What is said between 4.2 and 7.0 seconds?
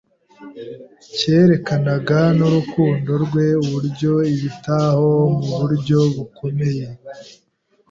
abitaho mu buryo bukomeye